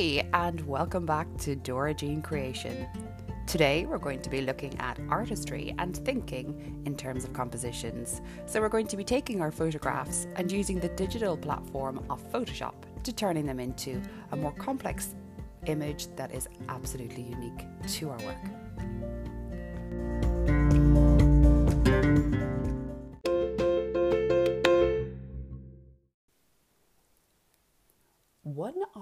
[0.00, 2.88] Hi, and welcome back to Dora Jean Creation.
[3.46, 8.22] Today, we're going to be looking at artistry and thinking in terms of compositions.
[8.46, 12.76] So, we're going to be taking our photographs and using the digital platform of Photoshop
[13.02, 14.00] to turning them into
[14.32, 15.14] a more complex
[15.66, 18.59] image that is absolutely unique to our work.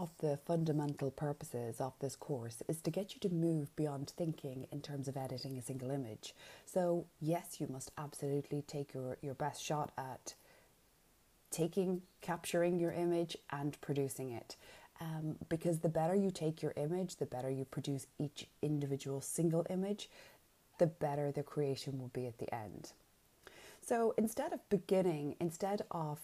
[0.00, 4.66] Of the fundamental purposes of this course is to get you to move beyond thinking
[4.70, 6.34] in terms of editing a single image.
[6.64, 10.34] So, yes, you must absolutely take your, your best shot at
[11.50, 14.56] taking, capturing your image and producing it.
[15.00, 19.66] Um, because the better you take your image, the better you produce each individual single
[19.70, 20.10] image,
[20.78, 22.92] the better the creation will be at the end.
[23.80, 26.18] So instead of beginning, instead of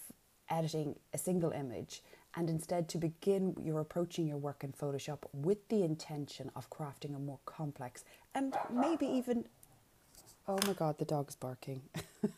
[0.51, 2.03] editing a single image,
[2.37, 7.15] and instead to begin, you're approaching your work in Photoshop with the intention of crafting
[7.15, 9.45] a more complex and maybe even,
[10.49, 11.83] oh my God, the dog's barking,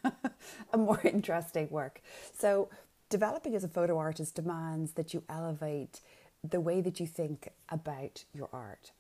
[0.72, 2.02] a more interesting work.
[2.34, 2.68] So,
[3.08, 6.00] developing as a photo artist demands that you elevate
[6.42, 8.92] the way that you think about your art.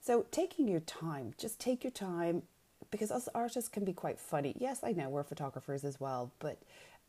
[0.00, 2.42] So, taking your time, just take your time
[2.90, 4.54] because us artists can be quite funny.
[4.58, 6.58] Yes, I know we're photographers as well, but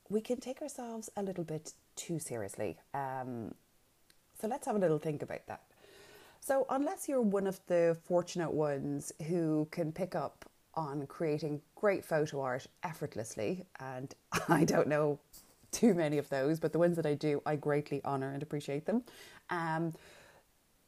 [0.09, 2.77] we can take ourselves a little bit too seriously.
[2.93, 3.53] Um,
[4.39, 5.61] so let's have a little think about that.
[6.39, 12.03] So, unless you're one of the fortunate ones who can pick up on creating great
[12.03, 14.13] photo art effortlessly, and
[14.49, 15.19] I don't know
[15.71, 18.85] too many of those, but the ones that I do, I greatly honour and appreciate
[18.85, 19.03] them.
[19.49, 19.93] Um,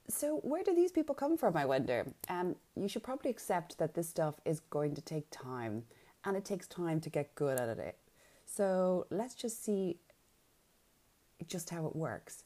[0.09, 2.05] so, where do these people come from, I wonder?
[2.27, 5.83] Um, you should probably accept that this stuff is going to take time,
[6.25, 7.97] and it takes time to get good at it.
[8.45, 9.97] So let's just see
[11.47, 12.43] just how it works.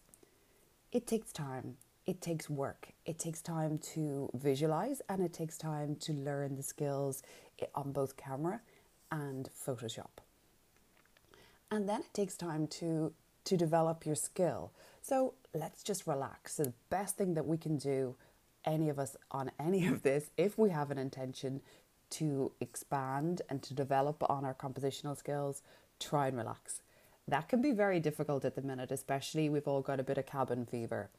[0.92, 5.95] It takes time, it takes work, it takes time to visualize, and it takes time
[6.02, 7.22] to learn the skills
[7.76, 8.61] on both camera
[9.11, 10.23] and Photoshop.
[11.72, 13.14] And then it takes time to
[13.45, 14.72] to develop your skill.
[15.02, 16.55] So let's just relax.
[16.55, 18.16] So the best thing that we can do,
[18.66, 21.61] any of us on any of this, if we have an intention
[22.11, 25.64] to expand and to develop on our compositional skills,
[25.99, 26.82] try and relax.
[27.30, 30.26] That can be very difficult at the minute, especially we've all got a bit of
[30.26, 31.10] cabin fever.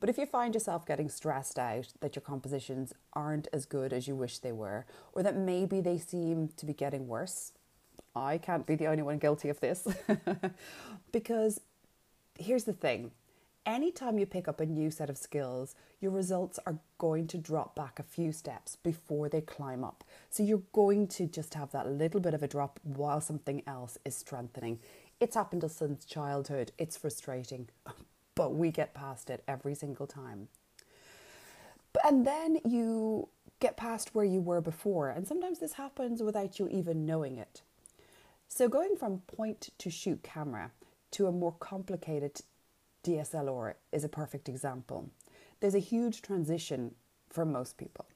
[0.00, 4.08] But if you find yourself getting stressed out that your compositions aren't as good as
[4.08, 7.52] you wish they were, or that maybe they seem to be getting worse,
[8.16, 9.86] I can't be the only one guilty of this.
[11.12, 11.60] because
[12.36, 13.12] here's the thing
[13.66, 17.74] anytime you pick up a new set of skills, your results are going to drop
[17.74, 20.04] back a few steps before they climb up.
[20.30, 23.98] So you're going to just have that little bit of a drop while something else
[24.04, 24.78] is strengthening.
[25.20, 26.72] It's happened to us since childhood.
[26.78, 27.68] It's frustrating,
[28.34, 30.48] but we get past it every single time.
[32.04, 33.28] And then you
[33.60, 37.62] get past where you were before, and sometimes this happens without you even knowing it.
[38.48, 40.72] So, going from point to shoot camera
[41.12, 42.40] to a more complicated
[43.04, 45.10] DSLR is a perfect example.
[45.60, 46.94] There's a huge transition
[47.30, 48.06] for most people.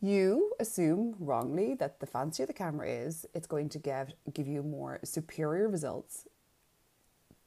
[0.00, 4.62] You assume wrongly that the fancier the camera is, it's going to give, give you
[4.62, 6.28] more superior results,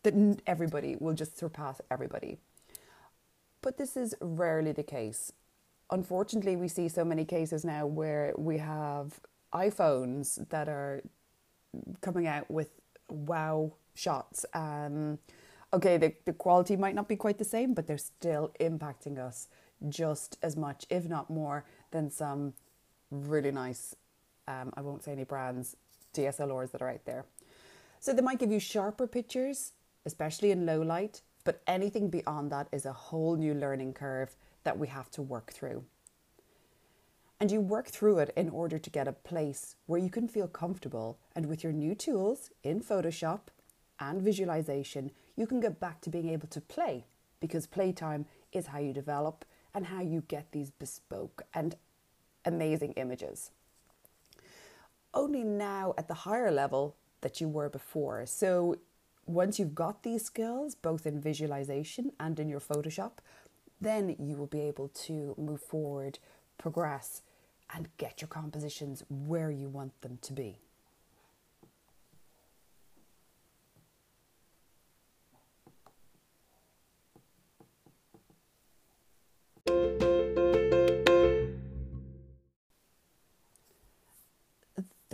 [0.03, 2.37] that everybody will just surpass everybody.
[3.61, 5.31] But this is rarely the case.
[5.91, 9.19] Unfortunately, we see so many cases now where we have
[9.53, 11.01] iPhones that are
[12.01, 12.69] coming out with
[13.09, 14.45] wow shots.
[14.53, 15.19] Um,
[15.73, 19.47] okay, the, the quality might not be quite the same, but they're still impacting us
[19.89, 22.53] just as much, if not more, than some
[23.09, 23.95] really nice,
[24.47, 25.75] um, I won't say any brands,
[26.13, 27.25] DSLRs that are out there.
[27.99, 29.73] So they might give you sharper pictures,
[30.05, 34.77] especially in low light, but anything beyond that is a whole new learning curve that
[34.77, 35.83] we have to work through.
[37.39, 40.47] And you work through it in order to get a place where you can feel
[40.47, 43.41] comfortable and with your new tools in Photoshop
[43.99, 47.05] and visualization, you can get back to being able to play
[47.39, 51.75] because playtime is how you develop and how you get these bespoke and
[52.45, 53.51] amazing images.
[55.13, 58.25] Only now at the higher level that you were before.
[58.25, 58.77] So
[59.25, 63.13] once you've got these skills, both in visualization and in your Photoshop,
[63.79, 66.19] then you will be able to move forward,
[66.57, 67.21] progress,
[67.73, 70.60] and get your compositions where you want them to be.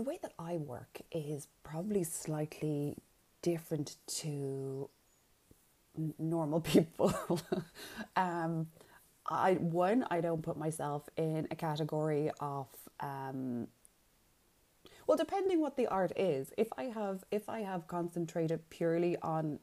[0.07, 2.95] Way that I work is probably slightly
[3.41, 4.89] different to
[6.17, 7.13] normal people.
[8.15, 8.67] um,
[9.29, 12.67] I one, I don't put myself in a category of
[13.01, 13.67] um,
[15.05, 16.51] well, depending what the art is.
[16.57, 19.59] If I have if I have concentrated purely on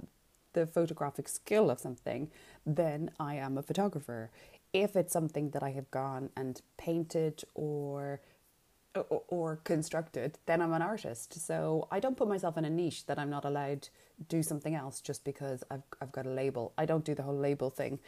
[0.53, 2.31] the photographic skill of something,
[2.67, 4.31] then I am a photographer.
[4.73, 8.21] If it's something that I have gone and painted or
[9.29, 11.35] or, constructed, then I'm an artist.
[11.47, 13.91] So I don't put myself in a niche that I'm not allowed to
[14.29, 16.73] do something else just because I've I've got a label.
[16.79, 17.99] I don't do the whole label thing.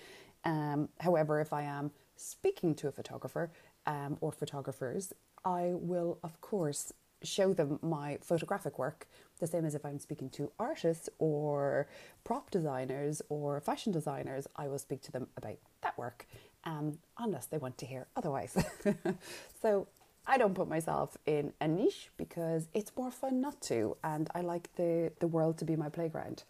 [0.44, 3.50] Um, however, if I am speaking to a photographer
[3.86, 5.12] um, or photographers,
[5.44, 6.92] I will of course
[7.22, 9.08] show them my photographic work,
[9.40, 11.88] the same as if I'm speaking to artists or
[12.24, 16.26] prop designers or fashion designers, I will speak to them about that work,
[16.64, 18.56] um, unless they want to hear otherwise.
[19.62, 19.88] so
[20.26, 24.40] I don't put myself in a niche because it's more fun not to, and I
[24.40, 26.42] like the, the world to be my playground.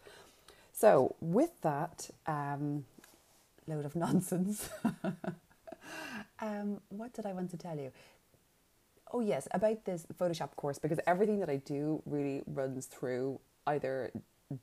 [0.72, 2.84] So, with that um,
[3.66, 4.70] load of nonsense,
[6.40, 7.92] um, what did I want to tell you?
[9.12, 14.10] Oh, yes, about this Photoshop course, because everything that I do really runs through either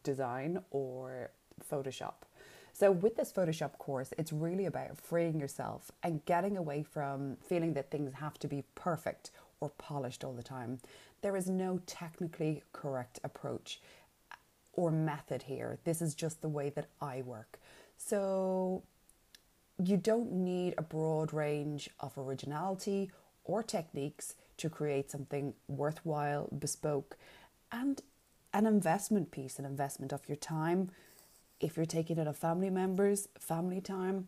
[0.04, 1.30] design or
[1.72, 2.26] Photoshop.
[2.76, 7.74] So, with this Photoshop course, it's really about freeing yourself and getting away from feeling
[7.74, 9.30] that things have to be perfect
[9.60, 10.80] or polished all the time.
[11.22, 13.80] There is no technically correct approach
[14.74, 15.78] or method here.
[15.84, 17.60] This is just the way that I work.
[17.96, 18.82] So,
[19.78, 23.12] you don't need a broad range of originality
[23.44, 27.18] or techniques to create something worthwhile, bespoke,
[27.72, 28.02] and
[28.52, 30.90] an investment piece, an investment of your time.
[31.64, 34.28] If you're taking it of family members, family time,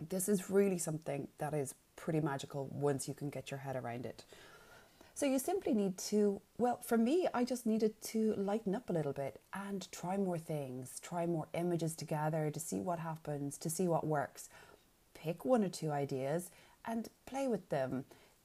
[0.00, 4.06] this is really something that is pretty magical once you can get your head around
[4.06, 4.24] it.
[5.14, 8.92] So you simply need to, well, for me, I just needed to lighten up a
[8.92, 13.70] little bit and try more things, try more images together to see what happens, to
[13.70, 14.48] see what works.
[15.14, 16.50] Pick one or two ideas
[16.84, 18.04] and play with them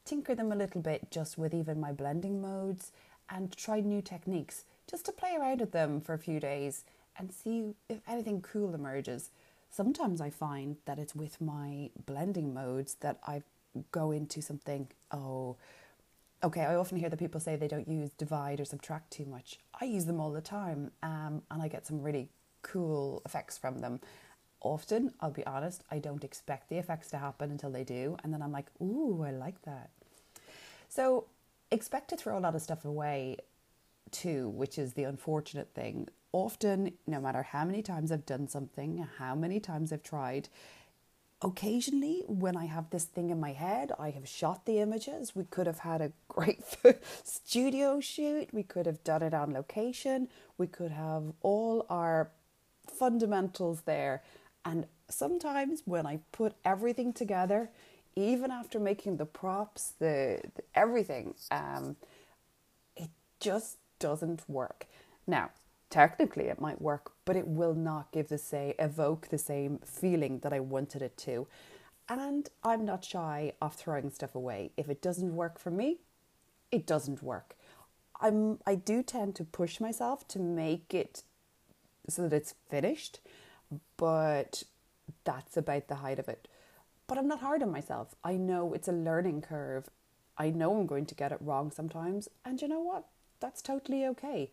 [0.09, 2.91] tinker them a little bit just with even my blending modes
[3.29, 6.83] and try new techniques just to play around with them for a few days
[7.19, 9.29] and see if anything cool emerges.
[9.69, 13.43] Sometimes I find that it's with my blending modes that I
[13.91, 15.57] go into something, oh,
[16.43, 19.59] okay, I often hear that people say they don't use divide or subtract too much.
[19.79, 22.29] I use them all the time um, and I get some really
[22.63, 23.99] cool effects from them.
[24.61, 28.33] Often, I'll be honest, I don't expect the effects to happen until they do, and
[28.33, 29.89] then I'm like, ooh, I like that.
[30.89, 31.27] So
[31.71, 33.37] expect to throw a lot of stuff away
[34.11, 36.09] too, which is the unfortunate thing.
[36.31, 40.49] Often, no matter how many times I've done something, how many times I've tried,
[41.41, 45.35] occasionally when I have this thing in my head, I have shot the images.
[45.35, 46.61] We could have had a great
[47.23, 50.27] studio shoot, we could have done it on location,
[50.57, 52.31] we could have all our
[52.87, 54.21] fundamentals there.
[54.65, 57.69] And sometimes when I put everything together,
[58.15, 61.95] even after making the props, the, the everything, um,
[62.95, 63.09] it
[63.39, 64.85] just doesn't work.
[65.25, 65.51] Now,
[65.89, 70.39] technically it might work, but it will not give the say evoke the same feeling
[70.39, 71.47] that I wanted it to.
[72.07, 74.71] And I'm not shy of throwing stuff away.
[74.77, 75.99] If it doesn't work for me,
[76.71, 77.55] it doesn't work.
[78.21, 81.23] I'm I do tend to push myself to make it
[82.07, 83.19] so that it's finished,
[83.95, 84.63] but
[85.23, 86.47] that's about the height of it.
[87.07, 88.15] But I'm not hard on myself.
[88.23, 89.89] I know it's a learning curve.
[90.37, 92.27] I know I'm going to get it wrong sometimes.
[92.45, 93.05] And you know what?
[93.39, 94.51] That's totally okay.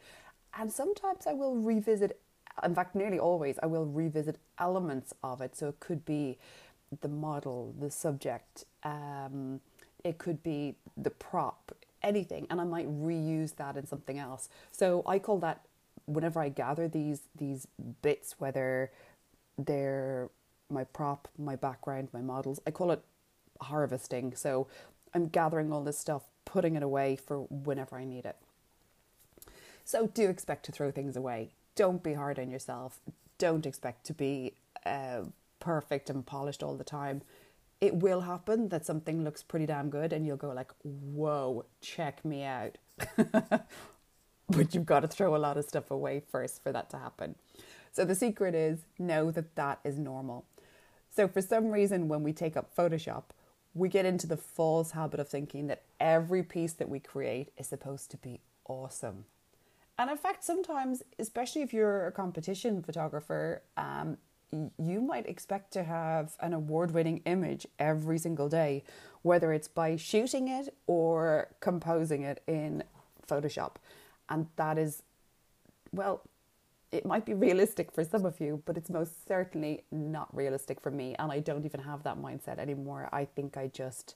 [0.58, 2.20] And sometimes I will revisit,
[2.64, 5.56] in fact, nearly always, I will revisit elements of it.
[5.56, 6.38] So it could be
[7.00, 9.60] the model, the subject, um,
[10.04, 11.72] it could be the prop,
[12.02, 12.46] anything.
[12.48, 14.48] And I might reuse that in something else.
[14.72, 15.62] So I call that
[16.06, 17.66] whenever I gather these these
[18.02, 18.92] bits, whether
[19.58, 20.30] they're
[20.70, 22.60] my prop, my background, my models.
[22.66, 23.02] I call it
[23.60, 24.34] harvesting.
[24.34, 24.66] So
[25.14, 28.36] I'm gathering all this stuff, putting it away for whenever I need it.
[29.86, 31.52] So do expect to throw things away.
[31.76, 32.98] Don't be hard on yourself.
[33.38, 35.20] Don't expect to be uh,
[35.60, 37.22] perfect and polished all the time.
[37.80, 42.24] It will happen that something looks pretty damn good and you'll go like, "Whoa, check
[42.24, 42.78] me out."
[44.48, 47.36] but you've got to throw a lot of stuff away first for that to happen.
[47.92, 50.46] So the secret is know that that is normal.
[51.14, 53.24] So, for some reason, when we take up Photoshop,
[53.72, 57.68] we get into the false habit of thinking that every piece that we create is
[57.68, 59.26] supposed to be awesome.
[59.98, 64.18] And in fact, sometimes, especially if you're a competition photographer, um,
[64.78, 68.84] you might expect to have an award winning image every single day,
[69.22, 72.84] whether it's by shooting it or composing it in
[73.26, 73.76] Photoshop.
[74.28, 75.02] And that is,
[75.92, 76.22] well,
[76.92, 80.90] it might be realistic for some of you, but it's most certainly not realistic for
[80.90, 81.16] me.
[81.18, 83.08] And I don't even have that mindset anymore.
[83.12, 84.14] I think I just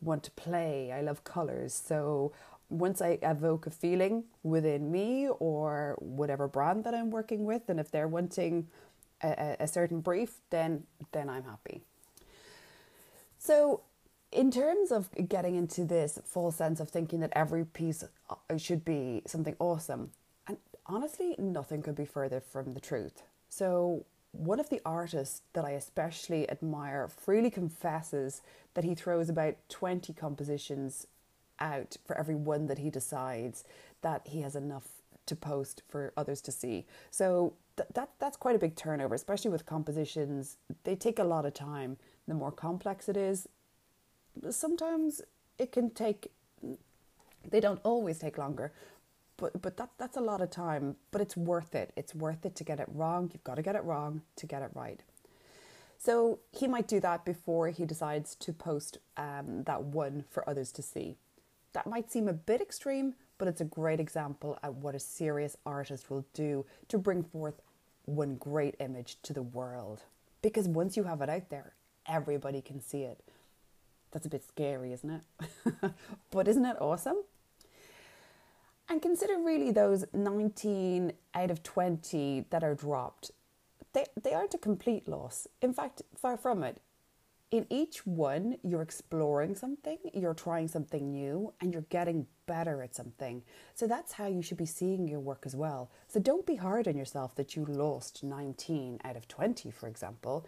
[0.00, 0.92] want to play.
[0.92, 1.74] I love colors.
[1.74, 2.32] So
[2.78, 7.78] once I evoke a feeling within me or whatever brand that I'm working with, and
[7.78, 8.68] if they're wanting
[9.22, 11.82] a, a certain brief, then then I'm happy.
[13.38, 13.82] So
[14.32, 18.84] in terms of getting into this full sense of thinking that every piece uh, should
[18.84, 20.10] be something awesome,
[20.48, 23.22] and honestly, nothing could be further from the truth.
[23.48, 28.42] So, one of the artists that I especially admire freely confesses
[28.74, 31.06] that he throws about 20 compositions
[31.60, 33.64] out for every one that he decides
[34.02, 34.88] that he has enough
[35.26, 36.86] to post for others to see.
[37.10, 40.58] So, th- that, that's quite a big turnover, especially with compositions.
[40.84, 41.96] They take a lot of time.
[42.28, 43.48] The more complex it is,
[44.50, 45.22] sometimes
[45.58, 46.30] it can take
[47.50, 48.72] they don't always take longer
[49.36, 52.54] but but that that's a lot of time but it's worth it it's worth it
[52.56, 55.00] to get it wrong you've got to get it wrong to get it right
[55.98, 60.72] so he might do that before he decides to post um, that one for others
[60.72, 61.16] to see
[61.74, 65.56] that might seem a bit extreme but it's a great example of what a serious
[65.66, 67.60] artist will do to bring forth
[68.06, 70.02] one great image to the world
[70.40, 71.74] because once you have it out there
[72.06, 73.20] everybody can see it
[74.14, 75.74] that's a bit scary, isn't it?
[76.30, 77.16] but isn't it awesome?
[78.88, 83.32] And consider really those 19 out of 20 that are dropped.
[83.92, 85.48] They, they aren't a complete loss.
[85.60, 86.80] In fact, far from it.
[87.54, 92.96] In each one, you're exploring something, you're trying something new, and you're getting better at
[92.96, 93.44] something.
[93.76, 95.88] So that's how you should be seeing your work as well.
[96.08, 100.44] So don't be hard on yourself that you lost 19 out of 20, for example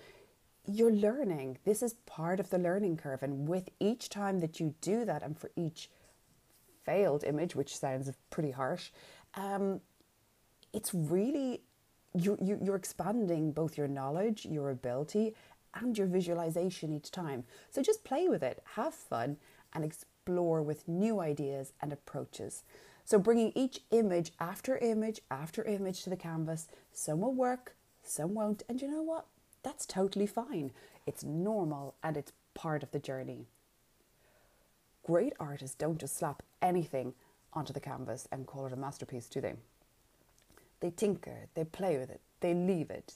[0.69, 1.59] you're learning.
[1.65, 3.23] This is part of the learning curve.
[3.23, 5.89] And with each time that you do that, and for each
[6.85, 8.91] failed image, which sounds pretty harsh,
[9.35, 9.81] um,
[10.73, 11.61] it's really
[12.15, 15.35] you, you, you're expanding both your knowledge, your ability,
[15.81, 17.45] and your visualization each time.
[17.71, 19.37] So just play with it, have fun,
[19.73, 22.63] and explore with new ideas and approaches.
[23.05, 28.35] So bringing each image after image after image to the canvas, some will work, some
[28.35, 29.27] won't, and you know what?
[29.63, 30.73] That's totally fine.
[31.07, 33.47] It's normal and it's part of the journey.
[35.05, 37.15] Great artists don't just slap anything
[37.53, 39.55] onto the canvas and call it a masterpiece, do they?
[40.81, 43.15] They tinker, they play with it, they leave it,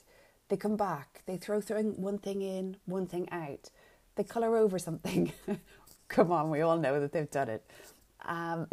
[0.51, 3.69] they come back, they throw one thing in, one thing out,
[4.15, 5.31] they colour over something.
[6.09, 7.65] come on, we all know that they've done it.
[8.25, 8.67] Um,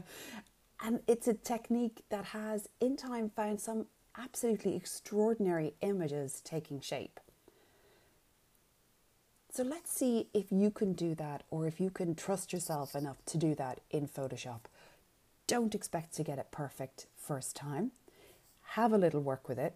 [0.84, 3.86] and it's a technique that has, in time, found some
[4.18, 7.20] absolutely extraordinary images taking shape.
[9.50, 13.24] So let's see if you can do that or if you can trust yourself enough
[13.24, 14.60] to do that in Photoshop.
[15.46, 17.92] Don't expect to get it perfect first time.
[18.72, 19.74] Have a little work with it.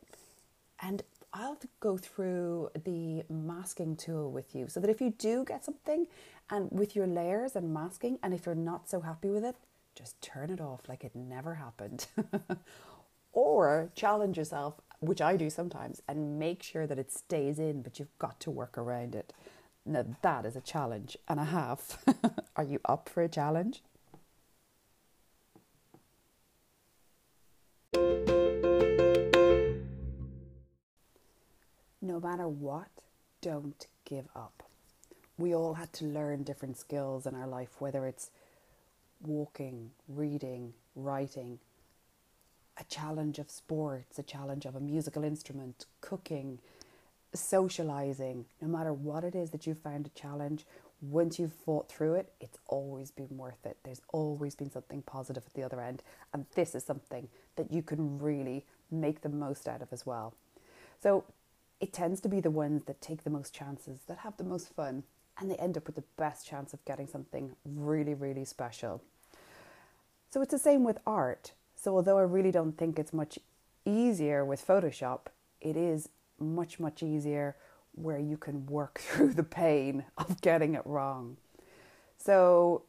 [0.78, 1.02] And
[1.34, 6.06] I'll go through the masking tool with you so that if you do get something
[6.50, 9.56] and with your layers and masking, and if you're not so happy with it,
[9.94, 12.06] just turn it off like it never happened.
[13.32, 17.98] or challenge yourself, which I do sometimes, and make sure that it stays in, but
[17.98, 19.32] you've got to work around it.
[19.86, 22.04] Now, that is a challenge and a half.
[22.56, 23.82] Are you up for a challenge?
[32.04, 32.90] No matter what,
[33.40, 34.64] don't give up.
[35.38, 38.30] We all had to learn different skills in our life, whether it's
[39.25, 41.61] walking, reading, writing,
[42.76, 46.59] a challenge of sports, a challenge of a musical instrument, cooking,
[47.32, 50.66] socializing, no matter what it is that you found a challenge,
[51.00, 53.76] once you've fought through it, it's always been worth it.
[53.85, 56.02] There's always been something positive at the other end.
[56.32, 60.35] And this is something that you can really make the most out of as well.
[61.00, 61.25] So
[61.82, 64.72] it tends to be the ones that take the most chances, that have the most
[64.72, 65.02] fun,
[65.38, 69.02] and they end up with the best chance of getting something really, really special.
[70.30, 71.52] So it's the same with art.
[71.74, 73.36] So, although I really don't think it's much
[73.84, 75.26] easier with Photoshop,
[75.60, 76.08] it is
[76.38, 77.56] much, much easier
[77.96, 81.36] where you can work through the pain of getting it wrong.
[82.16, 82.84] So,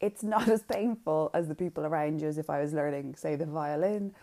[0.00, 3.34] it's not as painful as the people around you as if I was learning, say,
[3.34, 4.14] the violin.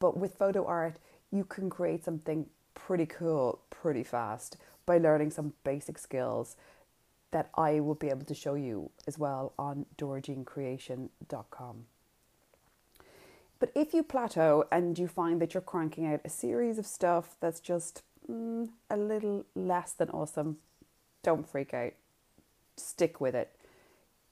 [0.00, 0.96] But with photo art,
[1.30, 2.46] you can create something
[2.88, 6.56] pretty cool pretty fast by learning some basic skills
[7.32, 11.84] that I will be able to show you as well on dorajeancreation.com.
[13.58, 17.36] But if you plateau and you find that you're cranking out a series of stuff
[17.40, 20.56] that's just mm, a little less than awesome,
[21.22, 21.92] don't freak out.
[22.78, 23.54] Stick with it.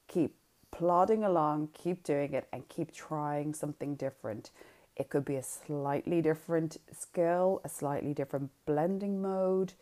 [0.09, 0.35] Keep
[0.71, 4.51] plodding along, keep doing it, and keep trying something different.
[4.97, 9.75] It could be a slightly different skill, a slightly different blending mode,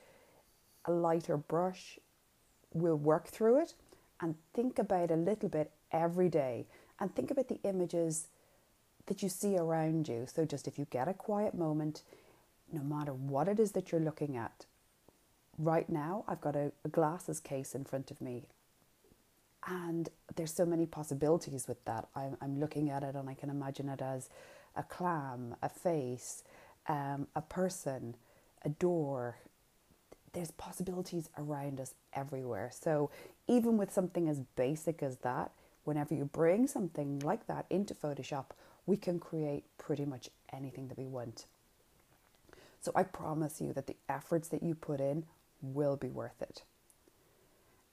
[0.84, 1.98] a lighter brush.
[2.72, 3.74] We'll work through it
[4.20, 6.66] and think about a little bit every day
[6.98, 8.28] and think about the images
[9.06, 10.26] that you see around you.
[10.32, 12.02] So, just if you get a quiet moment,
[12.72, 14.64] no matter what it is that you're looking at,
[15.58, 18.44] right now I've got a, a glasses case in front of me.
[19.66, 22.08] And there's so many possibilities with that.
[22.14, 24.28] I'm, I'm looking at it and I can imagine it as
[24.76, 26.42] a clam, a face,
[26.88, 28.16] um, a person,
[28.62, 29.38] a door.
[30.32, 32.70] There's possibilities around us everywhere.
[32.72, 33.10] So,
[33.46, 35.52] even with something as basic as that,
[35.84, 38.46] whenever you bring something like that into Photoshop,
[38.86, 41.46] we can create pretty much anything that we want.
[42.80, 45.24] So I promise you that the efforts that you put in
[45.62, 46.64] will be worth it.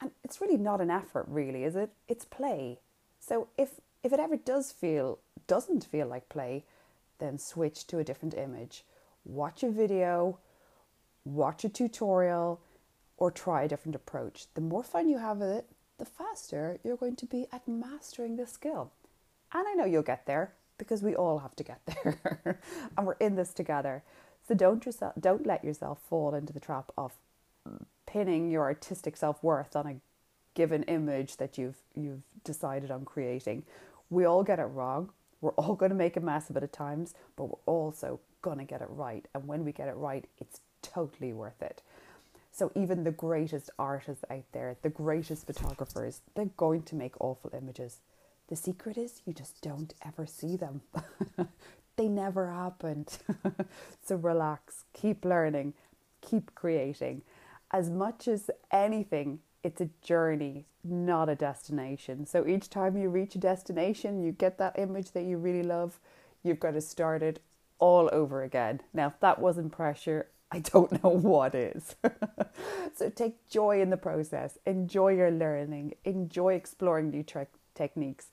[0.01, 1.91] And it's really not an effort, really, is it?
[2.07, 2.79] It's play.
[3.19, 6.65] So if if it ever does feel doesn't feel like play,
[7.21, 8.83] then switch to a different image.
[9.23, 10.39] Watch a video,
[11.23, 12.59] watch a tutorial,
[13.17, 14.47] or try a different approach.
[14.55, 15.67] The more fun you have with it,
[15.99, 18.91] the faster you're going to be at mastering this skill.
[19.53, 22.59] And I know you'll get there because we all have to get there
[22.97, 24.03] and we're in this together.
[24.47, 27.13] So don't yourself don't let yourself fall into the trap of
[28.07, 29.95] pinning your artistic self-worth on a
[30.53, 33.63] given image that you've you've decided on creating.
[34.09, 35.11] We all get it wrong.
[35.41, 38.59] We're all going to make a mess of it at times, but we're also going
[38.59, 39.27] to get it right.
[39.33, 41.81] And when we get it right, it's totally worth it.
[42.51, 47.51] So even the greatest artists out there, the greatest photographers, they're going to make awful
[47.57, 47.99] images.
[48.49, 50.81] The secret is you just don't ever see them.
[51.95, 53.17] they never happened.
[54.05, 55.73] so relax, keep learning,
[56.21, 57.21] keep creating.
[57.71, 62.25] As much as anything, it's a journey, not a destination.
[62.25, 65.99] So each time you reach a destination, you get that image that you really love,
[66.43, 67.41] you've got to start it
[67.79, 68.81] all over again.
[68.93, 71.95] Now, if that wasn't pressure, I don't know what is.
[72.95, 78.27] so take joy in the process, enjoy your learning, enjoy exploring new tre- techniques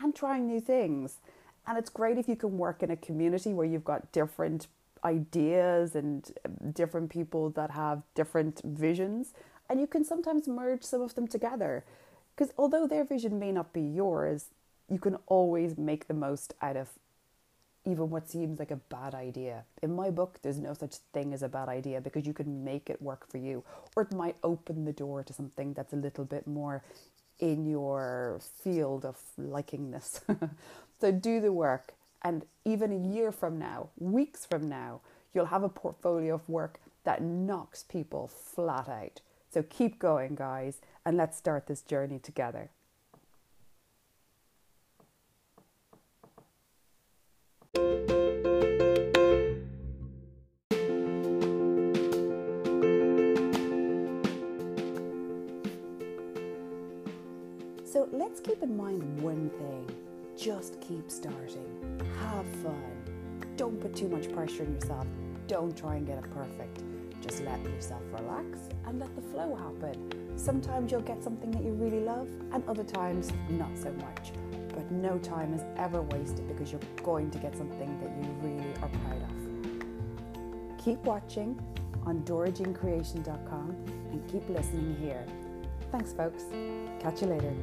[0.00, 1.18] and trying new things.
[1.66, 4.68] And it's great if you can work in a community where you've got different
[5.04, 9.34] ideas and um, different people that have different visions,
[9.68, 11.84] and you can sometimes merge some of them together.
[12.34, 14.46] Because although their vision may not be yours,
[14.88, 16.88] you can always make the most out of
[17.84, 19.64] even what seems like a bad idea.
[19.82, 22.90] In my book, there's no such thing as a bad idea because you can make
[22.90, 23.64] it work for you,
[23.96, 26.84] or it might open the door to something that's a little bit more
[27.38, 30.20] in your field of likingness.
[31.00, 35.00] so do the work, and even a year from now, weeks from now,
[35.32, 39.20] you'll have a portfolio of work that knocks people flat out.
[39.50, 42.70] So keep going, guys, and let's start this journey together.
[57.84, 59.86] So let's keep in mind one thing
[60.36, 65.06] just keep starting, have fun, don't put too much pressure on yourself,
[65.48, 66.84] don't try and get it perfect.
[67.20, 70.38] Just let yourself relax and let the flow happen.
[70.38, 74.32] Sometimes you'll get something that you really love, and other times, not so much.
[74.68, 78.72] But no time is ever wasted because you're going to get something that you really
[78.82, 80.84] are proud of.
[80.84, 81.60] Keep watching
[82.06, 83.76] on dorajeancreation.com
[84.12, 85.26] and keep listening here.
[85.90, 86.44] Thanks, folks.
[87.00, 87.54] Catch you later.